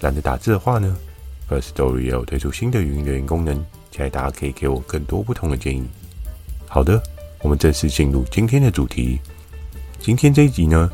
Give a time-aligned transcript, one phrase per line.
[0.00, 0.96] 懒得打字的话呢
[1.48, 3.56] ，Firstory 也有推出新的语音留言功能，
[3.90, 5.84] 期待大家可以给我更多不同的建议。
[6.66, 7.02] 好的，
[7.42, 9.18] 我们正式进入今天的主题。
[9.98, 10.90] 今天这一集呢，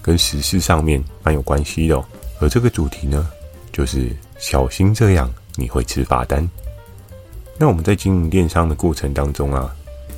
[0.00, 2.04] 跟时事上面蛮有关系的哦。
[2.40, 3.28] 而这个主题呢，
[3.70, 6.48] 就是小心这样你会吃罚单。
[7.58, 9.72] 那我们在经营电商的过程当中啊，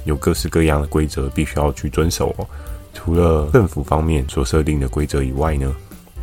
[0.04, 2.46] 有各式各样的规则必须要去遵守哦。
[2.94, 5.74] 除了政府方面所设定的规则以外呢，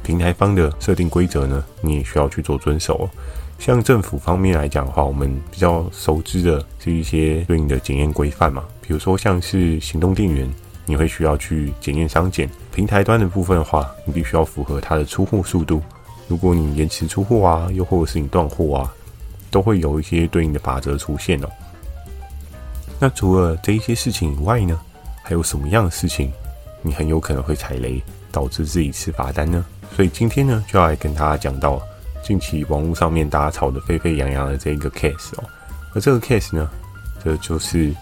[0.04, 3.09] 平台方的设定规则呢，你也需要去做遵守哦。
[3.59, 10.50] 像政府方面来讲的话，我们比较熟知的是一些对应的检验规范嘛，比如说像是行动电源，
[10.86, 15.81] 你会需要去检验商检；平台端的部分的话，你必须要符合它的出货速度。
[16.28, 18.94] 如果你延迟出货啊，又或者是你断货啊，
[19.52, 21.50] 都会有一些对应的法则出现哦。
[23.00, 24.80] 那除了这一些事情以外呢，
[25.22, 26.31] 还有什么样的事情？
[26.81, 29.64] 你很有可能会踩雷，导致自己吃罚单呢。
[29.95, 31.81] 所以今天呢，就要来跟大家讲到
[32.23, 35.44] 近期网络上面大家吵得沸沸扬扬的这一个 case 哦。
[35.94, 36.70] 而这个 case 呢，
[37.23, 37.94] 这就是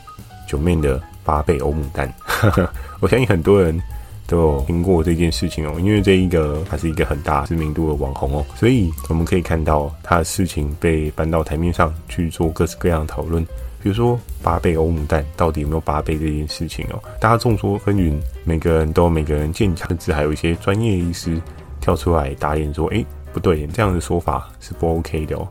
[0.47, 2.13] 九面的八倍欧姆蛋。
[3.01, 3.81] 我相信很多人
[4.27, 13.43] 都有听过这件事情哦，因为这一个还是一个很大知名度的网红哦，所以我们可以看到他的事情被搬到台面上去做各式各样的讨论。
[13.81, 21.41] 比如说八倍欧姆蛋到底有没有八倍这件事情哦，大家众说纷纭，每个人都有每个人见解，甚至还有一些专业医师
[21.79, 25.47] 跳出来打脸说：“诶，不对，这样的说法是不 OK 的哦。”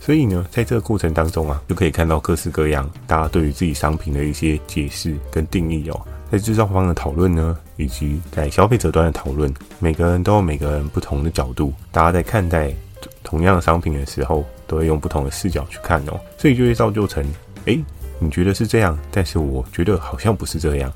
[0.00, 6.00] 所以呢，在这个过程当中啊，就可以看到各式各样大家对于自己商品的一些解释跟定义哦，
[6.30, 12.72] 在制造方的讨论呢，以及在消费者端的讨论，每个人都有每个人不同的角度，大家在看待
[13.24, 17.24] 同样的商品的时候，都会用不同的视角去看哦，所以就会造就成。
[17.64, 17.82] 诶，
[18.20, 20.92] 你觉得是这样，但是我觉得好像不是这样。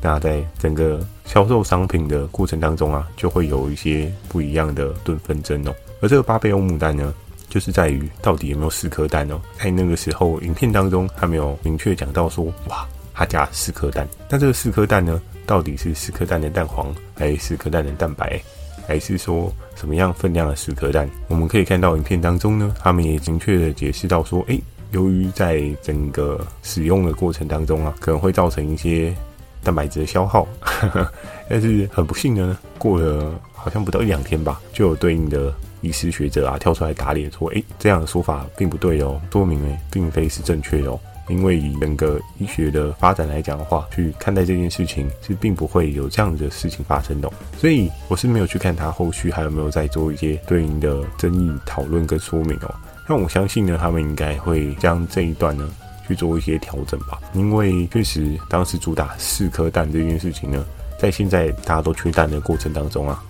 [0.00, 5.74] 那在整个销售商品的过程当中啊，就会有一些不一样的顿纷争哦。
[6.00, 7.12] 而这个巴贝欧牡丹呢，
[7.48, 9.40] 就是在于到底有没有四颗蛋哦。
[9.58, 14.08] 在那个时候，影片当中还没有明确讲到说，哇，他加四颗蛋。
[14.28, 18.40] 那这个四颗蛋呢，到底是四颗蛋的蛋黄，还是四颗蛋的蛋白，
[18.86, 21.10] 还是说什么样分量的四颗蛋？
[21.26, 24.62] 我们可以看到影片当中呢，他们也明确的解释到说，诶。
[24.92, 29.14] 由于在整个使用的过程当中啊，可能会造成一些
[29.62, 30.46] 蛋白质的消耗，
[31.48, 40.98] 但是很不幸呢，过了好像不到一两天吧，就有对应的医师学者啊跳出来打脸说：“诶，这样的说法并不对哦，说明诶并非是正确的哦，
[41.28, 47.30] 因为以整个医学的发展来讲的话，去看待这件事情是并不会有这样的事情发生的。
[47.56, 52.74] 所以我是没有去看他后续还有没有在做一些对应的争议讨论跟说明哦。”
[53.10, 55.66] 那我相信呢，他们应该会将这一段呢
[56.08, 60.64] 去做一些调整吧，因为确实当时主打四颗蛋这件事情呢，
[60.98, 63.22] 在现在大家都缺蛋的过程当中啊，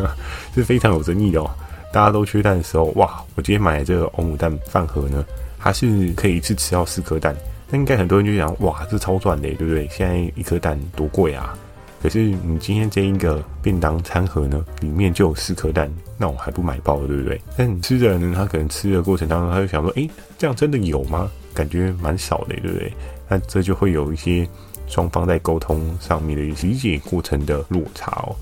[0.54, 1.50] 是非常有争议的哦。
[1.92, 5.24] 大家都缺蛋的时候，哇，我今天买这个欧姆蛋饭盒呢，
[5.58, 7.34] 它是可以一次吃到四颗蛋，
[7.70, 9.88] 那应该很多人就想，哇，这超赚的，对不对？
[9.90, 11.56] 现在一颗蛋多贵啊！
[12.02, 17.40] 可是你今天这一个便当餐盒呢，里面就有四颗蛋，那我还不买爆，对不对？
[17.56, 21.30] 但你吃的人呢，他可能吃的过程当中，他就想说，诶，这样真的有吗？
[21.56, 22.92] 感觉蛮少的，对不对？
[23.28, 24.46] 那这就会有一些
[24.86, 28.36] 双方在沟通上面的一些理解过程的落差哦。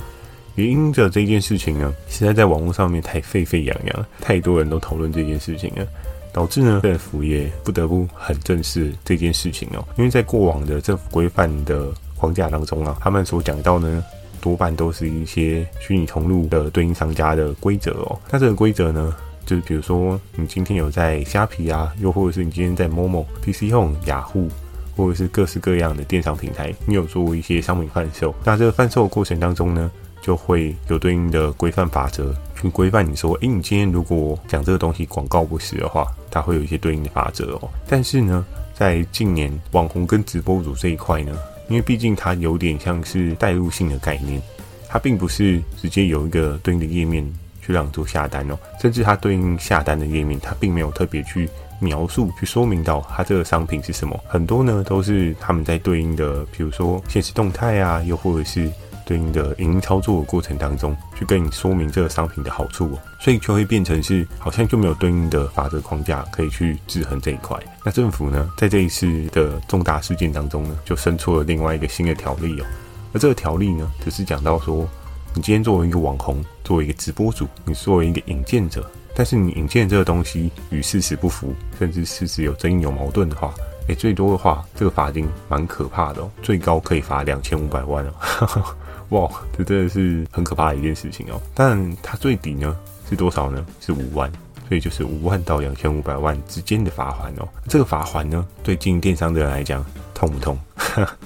[0.57, 5.87] 也因着这件事情呢，实在在网络上面太沸沸扬扬，太多人都讨论这件事情了，
[6.33, 9.85] 导致呢政府也不得不很正视这件事情哦。
[9.97, 11.93] 因为在过往的政府规范的。
[12.17, 14.03] 框架当中啊，他们所讲到呢，
[14.41, 18.19] 多半都是一些虚拟通路的对应商家的规则哦。
[18.31, 19.15] 那这个规则呢，
[19.47, 24.49] 就是比如说你今天有在虾皮啊，又或者是你今天在 Momo、PC Home、雅虎，
[24.97, 29.91] 或者是各式各样的电商平台，你有做一些商品贩售，那这个贩售的过程当中呢，
[30.23, 37.69] 就会有对应的规范法则去规范你说，诶，你今天如果讲这个东西广告不实的话，它会有一些对应的法则哦。
[37.89, 41.37] 但是呢，在近年网红跟直播主这一块呢，
[41.69, 44.41] 因为毕竟它有点像是带入性的概念，
[44.89, 47.25] 它并不是直接有一个对应的页面
[47.65, 51.49] 去让你做下单哦，甚至它对应下单的页面，它并没有特别去
[51.81, 54.19] 描述、去说明到它这个商品是什么。
[54.27, 58.71] 很多呢都是他们在对应的，比如说现实动态啊，又或者是
[59.07, 67.59] 对应的影音操作的过程当中，去跟你说明这个商品的好处哦，所以就会变成是好像就没有对应的法则框架可以去制衡这一块。
[67.85, 72.65] 那政府呢，在这一次的重大事件当中呢，就生出了另外一个新的条例哦，
[73.13, 74.89] 而这个条例呢，只是讲到说，
[75.37, 78.89] 你今天作为一个网红，作为一个直播主，你作为一个引荐者。
[79.17, 83.53] 但是你引荐这个东西与事实不符，甚至事实有争议、有矛盾的话，
[83.89, 88.65] 诶，最多的话，这个罚金蛮可怕的哦，最高可以罚两千五百万哦，
[89.09, 91.41] 哇，这真的是很可怕的一件事情哦。
[91.53, 92.77] 但它最底呢
[93.11, 93.67] 是多少呢？
[93.81, 94.31] 是五万，
[94.69, 97.49] 所以就是五万到两千五百万之间的罚款哦。
[97.69, 100.57] 这个罚款呢，对经营电商的人来讲痛不痛？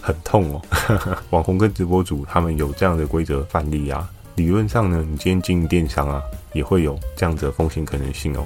[0.00, 0.62] 很痛哦。
[1.30, 6.22] 网红跟直播主他们有这样的规则范例啊，理论上呢，你今天经营电商啊。
[6.54, 8.44] 也会有这样子的风险可能性哦，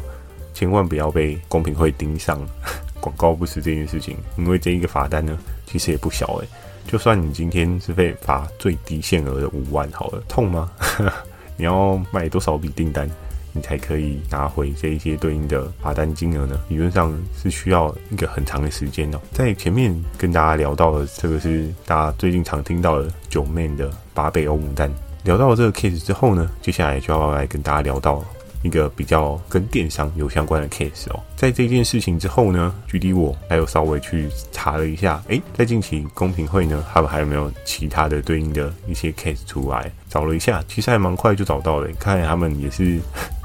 [0.52, 2.38] 千万不要被公平会盯上
[3.00, 6.48] 广告不实这件事情，因为这一个罚单呢，其实也不小诶。
[6.86, 10.68] 就算你今天是被罚最低限额的五万好了，痛吗？
[11.56, 13.08] 你要卖多少笔订单，
[13.52, 16.60] 你才可以拿回这一些对应的罚单金额呢？
[16.68, 19.20] 理论上是需要一个很长的时间哦。
[19.32, 24.92] 在前面跟大家聊到的这个是大家最近常听到的 Joeman 的八倍欧姆单。
[25.24, 28.24] 聊到了这个 case 之后呢，接下来就要来跟大家聊到
[28.62, 31.20] 一个比较跟电商有相关的 case 哦。
[31.36, 39.92] 在这件事情之后呢距离我还有稍微去查了一下，诶，在近期公平会呢，他们还有没有其他的对应的一些 case 出来？
[40.08, 43.00] 找了一下，其实还蛮快就找到了，看来他们也是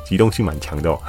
[0.07, 1.00] 机动性蛮强的哦。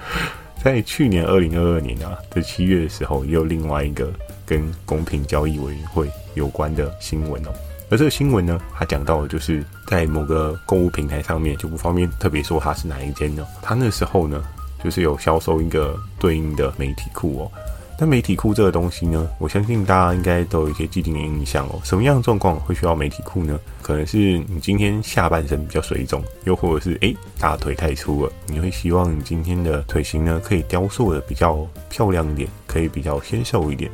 [0.64, 4.10] 在去年二零二二年啊的七月的时候，也有另外一个
[4.44, 7.50] 跟公平交易委员会有关的新闻哦。
[7.90, 13.46] 而这个新闻呢，他讲到的就是在某个购物平台上面，就不方便特别说它是哪一间呢。
[13.62, 14.42] 它那时候呢，
[14.82, 17.52] 就是有销售一个对应的媒体库哦。
[18.00, 21.80] 那媒体裤这个东西呢，我相信大家应该都有一些既定的印象哦。
[21.82, 23.58] 什么样的状况会需要媒体裤呢？
[23.82, 33.90] 可能是你今天下半身比较水肿，又或者是诶大腿太粗了，你会希望你今天的腿型呢可以雕塑的比较漂亮一点，可以比较纤瘦一点。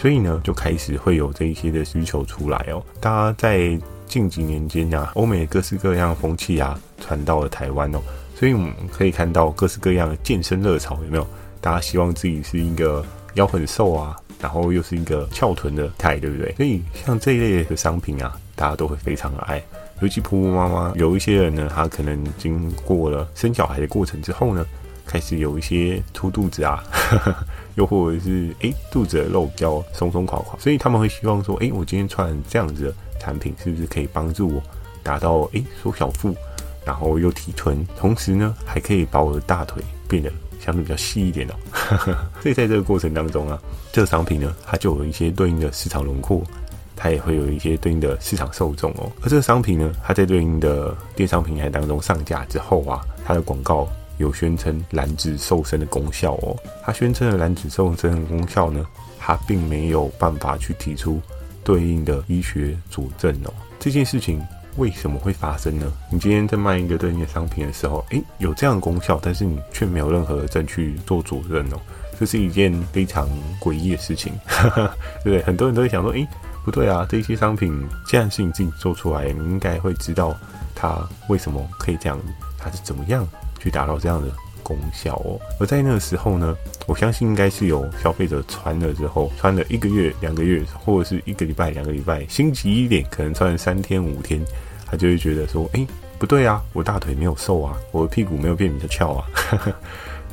[0.00, 2.80] 所以呢，就开始会有这一些的需求出来哦。
[3.00, 3.76] 大家在
[4.06, 7.98] 近几年间啊，欧美各式各样的风气啊，传到了台湾哦。
[8.36, 11.26] 所以我们可以看到各式各样的健身热潮，有没有？
[11.60, 13.04] 大家希望自己是一个
[13.38, 16.52] 腰很瘦啊，然后又是一个翘臀的态，对不对？
[16.56, 19.62] 所以像这一类的商品啊，大家都会非常的爱。
[20.00, 24.66] 尤其婆婆妈妈，有一些人呢，他可能经过了生小孩的过程之后呢。
[25.10, 26.84] 开始有一些凸肚子啊，
[27.76, 34.62] 又或者是诶肚子的肉比较松松垮垮，所以他们会希望说，诶我今天穿这样子的产品，是不是可以帮助我
[35.02, 36.36] 达到诶缩小腹，
[36.84, 41.54] 然后又提臀，同时呢还可以把我的大腿变得相对比较细一点哦。
[42.42, 43.58] 所以在这个过程当中啊，
[43.92, 46.42] 这个商品呢，它就有一些对应的市场轮廓，
[46.96, 49.10] 它也会有一些对应的市场受众哦。
[49.22, 53.88] 而这个商品呢，它在对应的电商平台当中上架之后啊，它的广告。
[54.18, 58.84] 有宣称燃脂瘦身的功效哦，它宣称的燃脂瘦身功效呢，
[59.16, 61.20] 它并没有办法去提出
[61.62, 63.54] 对应的医学佐证哦。
[63.78, 64.44] 这件事情
[64.78, 65.92] 为什么会发生呢？
[66.10, 71.80] 你今天在卖一个对应的商品的时候，诶，有这样的功效，但是你却没有任何的证据做佐证哦，
[72.18, 73.28] 这是一件非常
[73.60, 74.32] 诡异的事情，
[75.22, 75.42] 对不对？
[75.42, 76.26] 很多人都会想说，诶，
[76.64, 80.34] 不对啊，这些商品既然是你自己做出来，你应该会知道
[80.74, 80.98] 它
[81.28, 82.18] 为什么可以这样，
[82.56, 83.26] 它是怎么样。
[83.60, 84.28] 去达到这样的
[84.62, 94.40] 功效哦，而在那个时候呢，我相信应该是有消费者穿了之后，穿了一个月、两个月，或者是一个礼拜、两个礼拜，心急一点，可能穿了三天、五天，
[94.90, 95.86] 他就会觉得说：“哎，
[96.18, 99.26] 不对啊，我大腿没有瘦啊，我的屁股没有变比较翘啊。”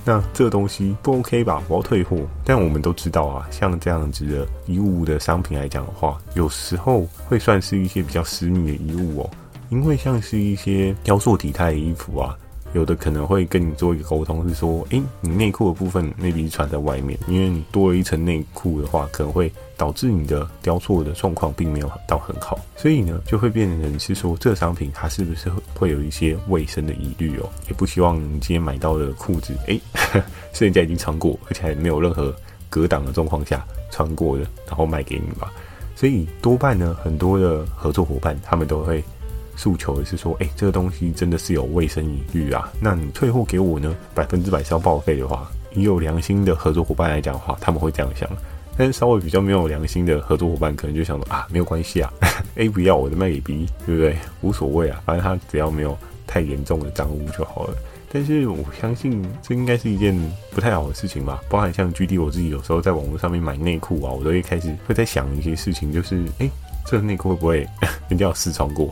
[0.07, 1.63] 那这个东西不 OK 吧？
[1.67, 2.17] 我要退货。
[2.43, 9.29] 但我们都知道啊，像这样子的衣物的商品来讲的话，有时候会算是一些比较私密的衣物哦，
[9.69, 12.38] 因为像是一些雕塑体态的衣服啊。
[12.75, 27.50] 有的可能会跟你做一个沟通，是说，诶，你内裤的部分 maybe 穿在外面，因为你多了一层内裤的话，可能会导致你的雕塑的状况并没有到很好，所以呢，就会变成是说，这个商品它是不是会有一些卫生的疑虑哦？
[27.70, 29.79] 也不希望你今天买到的裤子，诶，
[30.51, 32.36] 是人家已经穿过，而且还没有任何
[32.70, 35.50] 隔挡的状况下穿过的，然后卖给你吧。
[35.96, 39.01] 所以多半呢，很多的合作伙伴他们都会。
[39.55, 43.95] 诉求也是说，哎、这个东西真的是有卫生疑虑啊，那你退货给我呢？
[44.13, 48.29] 百分之百是要报废的话，以有良心的合作伙伴来讲的话，他们会这样想。
[48.77, 52.12] 但是稍微比较没有良心的合作伙伴，可能就想说啊，没有关系啊
[52.55, 54.17] ，A 不要我的卖给 B，对不对？
[54.41, 55.97] 无所谓啊，反正他只要没有
[56.27, 57.75] 太严重的脏污就好了。
[58.12, 60.17] 但是我相信这应该是一件
[60.51, 61.41] 不太好的事情吧。
[61.50, 66.50] 包含像 GD 我自己有时候在网络上面买内裤啊，我都会开始会在想一些事情，就是哎、
[66.85, 67.67] 这个内裤会不会
[68.09, 68.89] 人家有试穿过？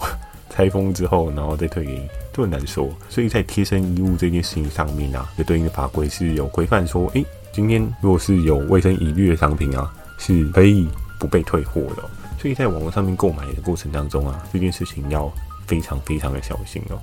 [0.56, 2.88] 拆封之后，然后再退给你，都很难说。
[3.10, 10.88] 所以在贴身衣物这件事情上面啊，有对应的法规是有规范说，诶，今天如果是有卫生疑虑的商品啊，是可以
[11.20, 12.04] 不被退货的。
[12.40, 15.32] 所以在网络上面购买的过程当中啊，这件事情要
[15.66, 17.00] 非常非常的小心哦。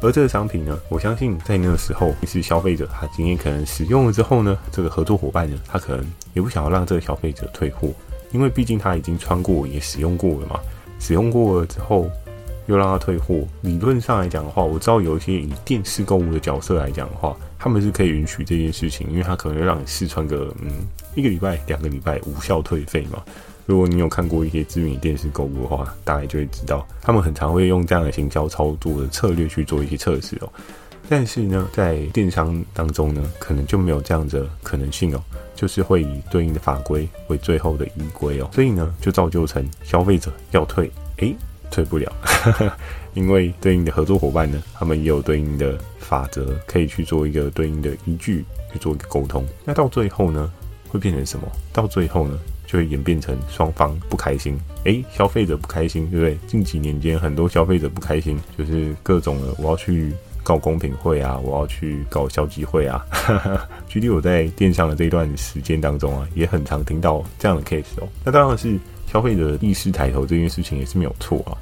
[0.00, 7.90] 而这个商品呢，我相信在那个时候，是消费者他今天可能使用了之后呢，这个合作伙伴呢，他可能也不想要让这个消费者退货，
[8.30, 10.58] 因为毕竟他已经穿过也使用过了嘛。
[11.00, 12.10] 使用过了之后，
[12.68, 23.22] 又让他退货，理论上来讲的话，我知道有一些以电视购物的角色来讲的话，他们是可以允许这件事情，因为他可能会让你试穿个嗯一个礼拜、两个礼拜无效退费嘛。
[23.66, 30.48] 如果你有看过一些知名电视购物的话，大概就会知道，他们很常会用这样的行销操作的策略去做一些测试哦。
[31.10, 35.22] 但是呢，在电商当中呢，可能就没有这样的可能性哦，
[35.54, 41.34] 就是会以对应的法规为最后的依归哦，所以呢，就造就成消费者要退，诶，
[41.70, 42.12] 退不了，
[43.14, 49.46] 因为对应的合作伙伴呢，他们也有对应的法则可以去做一个对应的依据去做一个沟通。
[49.64, 50.52] 那到最后呢，
[50.88, 51.46] 会变成什么？
[51.72, 52.38] 到最后呢？
[52.68, 56.38] 就会演变成双方不开心，诶，消费者不开心，对不对？
[56.46, 63.02] 近几年间，很多消费者不开心，就是各种的，我要去告公平会啊，我要去搞消基会啊。
[63.88, 68.08] 举例我在电商的这一段时间当中啊，也很常听到这样的 case 哦。
[68.22, 68.78] 那当然是
[69.10, 71.56] 消费者意识抬头这件事情也是没有错啊。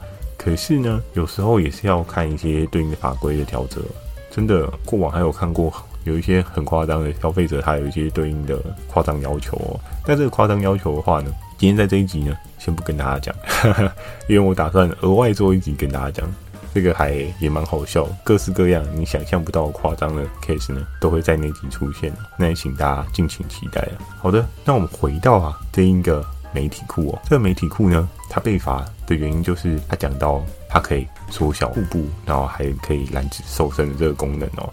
[0.46, 3.82] 可是呢，有时候也是要看一些对应的法规的调整。
[4.30, 5.72] 真的，过往还有看过。
[6.04, 9.74] 有一些很夸张的消费者，他有一些对应的夸张要求哦。
[10.04, 13.34] 但这个夸张要求的话呢，今天在这一集呢，先不跟大家讲，
[14.30, 16.30] 因为我打算额外做一集跟大家讲。
[16.72, 22.12] 这个还也蛮好笑，各式各样你想象不到夸张的 case 呢，都会在那集出现。
[22.36, 23.98] 那也请大家敬请期待啊。
[24.18, 26.22] 好的，那我们回到啊这一个
[26.52, 34.72] 媒体库哦，这个媒体库呢，它被罚的原因就是它讲到它可以缩小腹部，然后还可以燃脂瘦身的这个功能哦。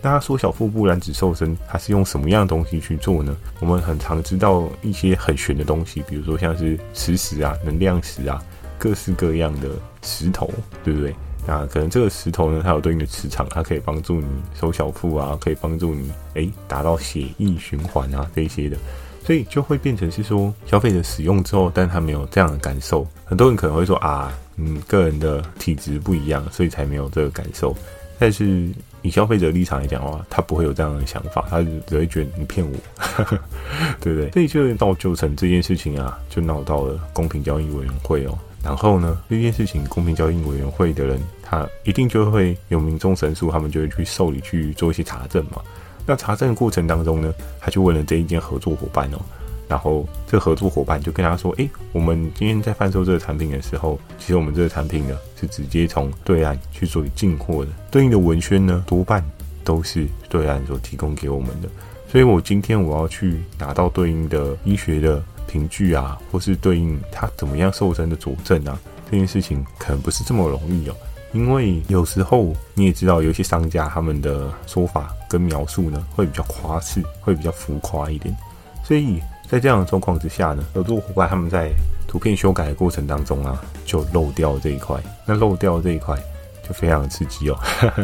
[0.00, 3.36] 那它缩小腹部、燃脂瘦身，它是用什么样的东西去做呢？
[3.60, 8.42] 我们很常知道一些很玄的东西，比如说像是磁石啊、能量石啊，
[8.78, 9.68] 各式各样的
[10.02, 10.50] 石头，
[10.82, 11.14] 对不对？
[11.44, 14.26] 那可能这个石头呢，它有对应的磁场，它可以帮助你
[14.58, 18.76] 收小腹啊，可以帮助你诶达到血液循环啊这些的，
[19.24, 23.06] 所以就会变成是说消费者使用之后，但他没有这样的感受。
[23.24, 27.74] 很多人可能会说啊，嗯，个人的体质不一样，所以才没有这个感受。
[28.18, 28.68] 但是
[29.00, 32.76] 以消费者立场来讲的话，他不会有这样的想法，他只会觉得你骗我，
[34.00, 34.30] 对不对？
[34.30, 38.38] 所以就到就成这件事情啊，就闹到了公平交易委员会哦。
[38.62, 45.60] 然后呢，这件事情公平交易委员会的人，他一定就会有民众申诉，他们就会去受理去做一些查证嘛。
[46.06, 49.18] 那查证的过程当中呢，他就问了这一间合作伙伴哦。
[49.68, 59.24] 然后，这合作伙伴就跟他说：“诶，我们今天在贩售这个产品的时候，其实我们这个产品呢是直接从对岸去做进货的，对应的文宣呢多半
[59.64, 61.68] 都是对岸所提供给我们的。
[62.06, 68.78] 所以我今天我要去拿到对应的医学的凭据啊，或是对应它怎么样瘦身的佐证啊，
[69.10, 70.94] 这件事情可能不是这么容易哦。
[71.32, 78.36] 因为有时候你也知道，有些商家他们的说法跟描述呢会比较夸饰，会比较浮夸一点，
[78.84, 81.70] 所以。”在这样的状况之下呢，合作伙伴他们在
[82.08, 84.98] 图片修改的过程当中啊，就漏掉这一块。
[85.26, 86.16] 那漏掉这一块
[86.66, 87.58] 就非常刺激哦，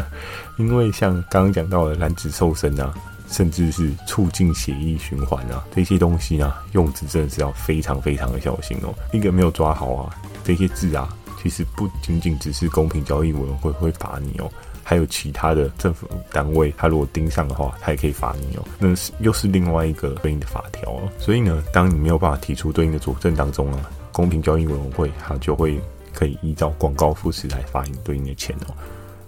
[0.59, 2.93] 因为像刚刚讲到的燃脂瘦身啊，
[3.31, 8.93] 甚至是促进血液循环啊，这些东西啊，用字真的是要非常非常的小心哦。
[9.13, 11.09] 一个没有抓好啊，这些字啊，
[11.43, 14.51] 其实不仅仅只是公平交易委员会会罚你哦。
[14.83, 18.65] 还有其他的政府单位，他如果盯上的话，他也可以罚你哦。
[18.79, 21.03] 那是又是另外一个对应的法条哦。
[21.19, 25.79] 所以呢，当你没有办法提出对应的佐证当中啊，公平交易委员会它就会
[26.15, 28.75] 可以依照广告副词来罚你对应的钱哦。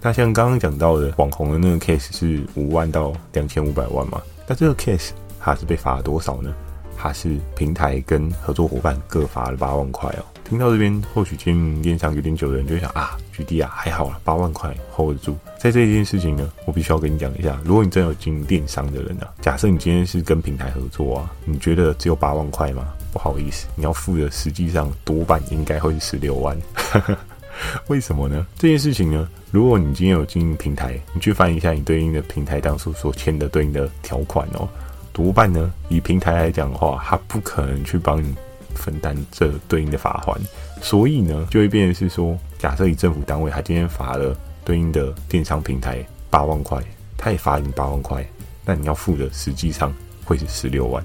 [0.01, 4.23] 那像刚刚讲到的网红的那个 case 是五万到两千五百万嘛？
[4.47, 6.55] 那这个 case 它是被罚了多少呢？
[6.97, 10.25] 它是平台跟合作伙伴各罚了八万块哦。
[10.51, 15.37] 听到这边，或许经营电商有点久的人就会想啊，GD 啊，还好啦，八万块 hold 得住。
[15.57, 22.89] 在这一件事情呢，我必须要跟你讲一下，如果你真有经营电商的人啊，假设你今天是跟平台合作啊，你觉得只有八万块吗？
[23.13, 26.61] 不好意思，你要付的实际上多半应该会是十六万。
[27.87, 28.45] 为什么呢？
[28.59, 34.69] 这件事情呢，如果你今天有经营平台，你去翻一下你对应的平台当初所签的对应的条款哦，
[35.13, 38.35] 多半呢，以平台来讲的话，他不可能去帮你。
[38.81, 40.35] 分担这对应的罚还，
[40.81, 46.83] 所以呢，就会变成是说，假设以政府单位，他今天罚了对应的电商平台八万块，
[47.17, 48.27] 他也罚你八万块，
[48.65, 49.93] 那你要付的实际上
[50.25, 51.05] 会是十六万，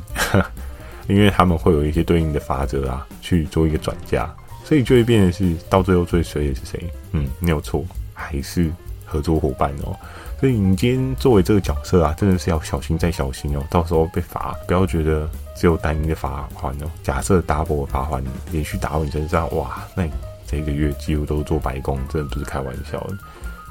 [1.07, 4.27] 因为他们会有一些对应的罚则啊，去做一个转嫁，
[4.63, 6.89] 所以就会变成是到最后最衰的是谁？
[7.11, 8.71] 嗯，没有错，还是
[9.05, 9.95] 合作伙伴哦。
[10.39, 16.91] 所以你今天作为这个角色啊，真的是要小心再小心哦，到时候被罚，不要觉得只有单一的罚锾哦。
[17.01, 18.21] 假设 double 罚锾
[18.51, 20.11] 连续打到你身上，哇，那你
[20.45, 23.17] 这个月几乎都做白工，真的不是开玩笑的。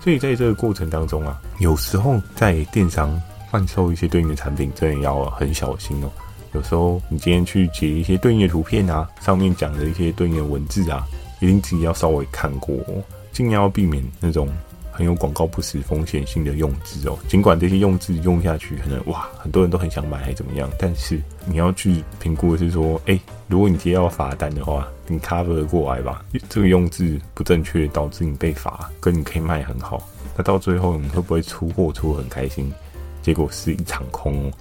[0.02, 6.10] 所以在这个过程当中啊，有时候在电商贩售一些对应的产品，真的要很小心哦。
[6.52, 11.06] 有时候你今天去截一些对应的图片啊，上面讲的一些对应的文字啊，
[11.40, 14.48] 一定自己要稍微看过哦，尽量要避免那种。
[14.96, 26.24] 很有广告不实风险性的用字哦，尽管这些用字用下去可能哇，很多人都很想买还怎么样，但是你要去评估的是说，哎，如果你接到罚单的话，你 cover 得过来吧？
[26.48, 32.72] 这个用字不正确导致你被罚，跟你可以卖很好，那到最后你会不会出货出得很开心？
[33.20, 34.52] 结果是一场空哦，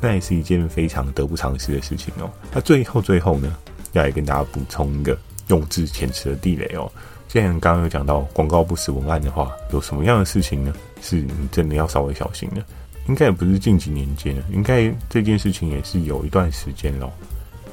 [0.00, 2.30] 那也是一件非常得不偿失的事情哦。
[2.50, 3.54] 那最后最后呢，
[3.92, 5.18] 要来跟大家补充一个
[5.48, 6.90] 用字遣词的地雷哦。
[7.32, 10.74] 既然刚刚有讲到广告不死文案的话，有什么样的事情呢？
[11.00, 12.62] 是你真的要稍微小心的。
[13.08, 17.10] 应该也不是近几年间，应该这件事情也是有一段时间了。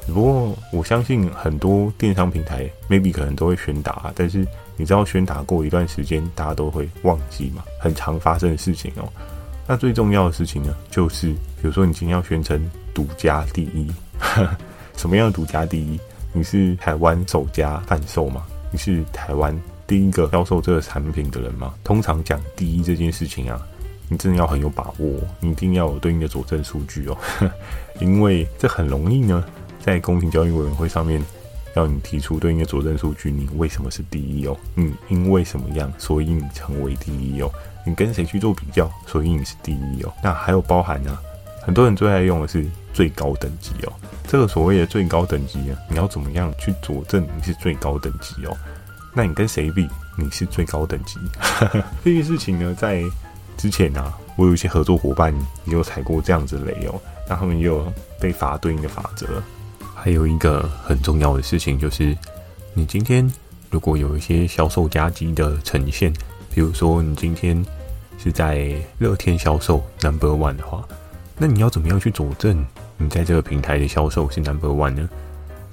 [0.08, 4.48] 只不过我相信很多电商平台 maybe 可能都会宣达，但是
[4.78, 7.62] 你知道宣达过一段时间，大家都会忘记嘛？
[7.82, 9.12] 很常发生的事情哦。
[9.68, 13.92] 那最重要的事情呢，就是比如说你今天要宣称独家第一，
[14.96, 16.00] 什么样的独家第一？
[16.32, 18.46] 你是台湾首家贩售吗？
[18.72, 19.58] 你是台湾
[19.88, 21.74] 第一个销售这个产品的人吗？
[21.84, 23.60] 通常讲第一这件事情啊，
[24.08, 27.18] 你真的要很有把握，你一定要有对应的佐证数据哦，
[28.00, 29.44] 因为这很容易呢，
[29.82, 31.24] 在公平交易委员会上面
[31.76, 34.56] 要你提出对应的佐证数据，你为什么是第一哦？
[34.76, 37.52] 你因为什么样，所以你成为第一哦？
[37.86, 40.14] 你跟谁去做比较，所以你是第一哦？
[40.24, 41.18] 那还有包含呢、
[41.62, 43.94] 很多人最爱用的是最高等级哦。
[44.28, 48.56] 这个所谓的最高等级啊，你要怎么样去佐证你是最高等级哦？
[49.14, 51.20] 那你跟谁比你是最高等级？
[52.06, 53.04] 这件事情呢，在
[53.58, 55.34] 之前啊，我有一些合作伙伴
[55.66, 59.42] 也有踩过这样子雷哦，那他们也有被罚对应的法则。
[59.96, 62.16] 还有一个很重要的事情就是，
[62.74, 63.30] 你今天
[63.72, 66.14] 如果有一些销售佳绩的呈现，
[66.54, 67.66] 比如说你今天
[68.18, 70.88] 是在乐天销售 Number One 的话，
[71.42, 72.66] 那你要怎么样去佐证？
[72.98, 75.10] 你在这个平台的销售是 number one 呢？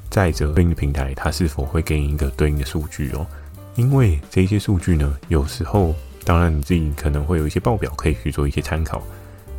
[0.09, 3.27] 再者，对应的平台它是否会给你一个对应的数据哦？
[3.75, 5.93] 因为这些数据呢，有时候
[6.25, 9.03] 当然你自己可能会有一些报表可以去做一些参考，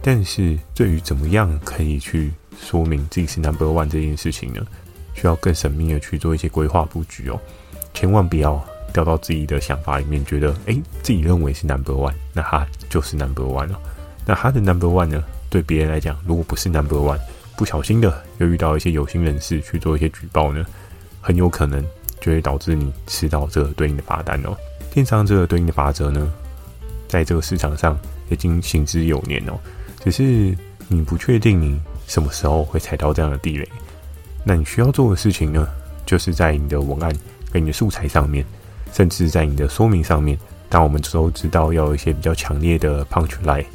[0.02, 4.65] 但是对于怎么样可以去说明自己是 number one 这件事情呢，
[5.13, 7.38] 需要更缜密的去做一些规划布局哦。
[7.93, 13.76] 千万不要掉到自己的想法里面，觉得诶，自己认为是 number one，那它就是 number one 哦。
[14.26, 17.19] 那它的 number one 呢，对别人来讲，如果不是 number one，
[17.55, 20.65] 不小心的又遇到一些有心人士去做一些举报呢，
[21.21, 21.83] 很有可能
[22.19, 24.55] 就会导致你吃到这个对应的罚单哦。
[24.91, 26.31] 电商这个对应的罚则呢，
[27.07, 27.97] 在这个市场上
[28.29, 29.53] 已经行之有年哦，
[30.03, 30.55] 只是
[30.88, 33.67] 你不确定你什么时候会踩到这样的地雷。
[34.43, 35.67] 那你需要做的事情呢，
[36.05, 37.13] 就是在你的文案
[37.51, 38.45] 跟你的素材上面，
[38.93, 40.38] 甚至在你的说明上面，
[40.69, 43.65] 当我们都知道要有一些比较强烈的 punch line，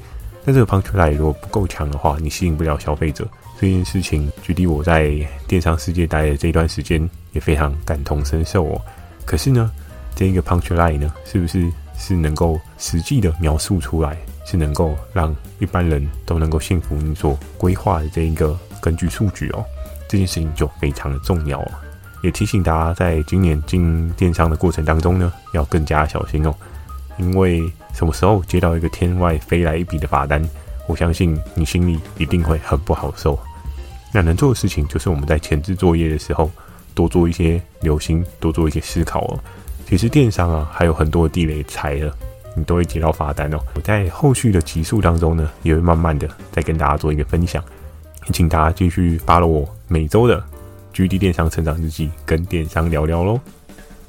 [0.44, 3.26] 但这个 punch line 如果不够强的话，你吸引不了消费者。
[3.60, 5.14] 这件事情，距离我在
[5.46, 8.80] 电商世界待的这一段时间，也非常感同身受哦。
[9.24, 9.70] 可是呢，
[10.16, 19.64] 这一个 punchline 呢，是不是是能够实际的描述出来，是能够让一般人都能够信服你所规划的这一个根据数据哦？
[20.08, 21.70] 这件事情就非常的重要哦。
[22.24, 26.52] 也提醒大家，在今年进电商的过程当中呢，要更加小心哦，
[27.18, 30.42] 因为什么时候接到一个天外飞来一笔的罚单，
[30.86, 33.38] 我相信你心里一定会很不好受。
[34.12, 36.50] 那能做的事情就是我们在前置作业的时候
[36.94, 39.40] 多做一些留心，多做一些思考哦。
[39.86, 42.14] 其实电商啊还有很多地雷踩了，
[42.54, 43.58] 你都会接到罚单哦。
[43.74, 47.62] 我在后续的集数当中呢，也会慢慢的再跟大家做一个分享，
[48.32, 50.42] 请大家继续 follow 我每周的
[50.94, 53.40] GD 电商成长日记，跟电商聊聊喽。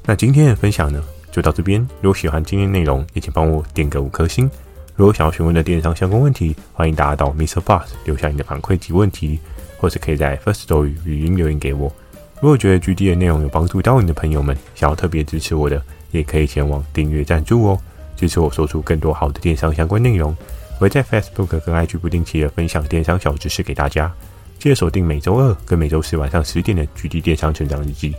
[0.04, 1.02] 那今天的分享呢
[1.34, 4.48] 就到这边，如果喜欢今天内容，也请帮我点个五颗星。
[4.94, 9.40] 如果想要询问的电商相关问题，欢迎大家到 MixerBox 留下你的反馈及问题。
[9.76, 11.92] 或是可以在 First Story 语音留言给我。
[12.40, 17.78] 如果觉得 GD 的内容有帮助到你的朋友们，想要特别支持我的，也可以前往订阅赞助哦，
[18.16, 20.34] 支持我说出更多好的电商相关内容。
[20.76, 24.10] 我会在 Facebook 跟 IG 不定期的分享电商小知识给大家。
[24.58, 28.14] 记得锁定每周二跟每周四晚上十点的 GD 电商成长日记，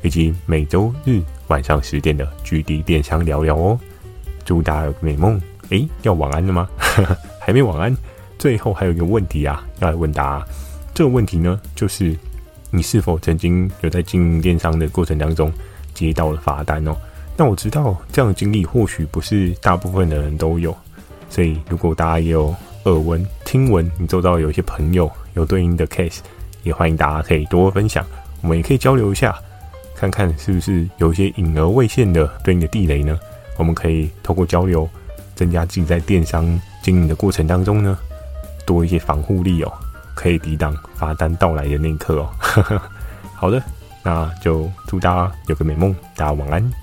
[0.00, 1.20] 以及每周日
[1.52, 3.78] 晚上十点的 GD 电商聊聊哦。
[4.42, 5.38] 祝大家有个美梦！
[5.68, 6.66] 诶，要晚安了吗？
[7.38, 7.94] 还没晚安。
[8.38, 10.42] 最后还有一个问题啊，要来问答。
[10.94, 12.16] 这个问题呢，就是
[12.70, 15.52] 你是否曾经有在经营电商的过程当中，
[15.92, 16.96] 接到了罚单哦。
[17.36, 20.74] 那我知道这样的经历或许不是大部分的人都有，
[21.28, 22.46] 所以如果大家也有
[22.84, 26.20] 耳闻、听闻，你周遭有一些朋友有对应的 case，
[26.62, 28.02] 也欢迎大家可以多分享，
[28.40, 29.38] 我们也可以交流一下，
[30.02, 33.16] 看看是不是有一些隐而未现的对应的地雷呢？
[33.56, 34.88] 我们可以透过交流，
[35.36, 37.96] 增加自己在电商经营的过程当中呢，
[38.66, 39.72] 多一些防护力哦，
[40.16, 42.28] 可以抵挡罚单到来的那一刻哦。
[43.36, 43.62] 好的，
[44.02, 46.81] 那就祝大家有个美梦，大家晚安。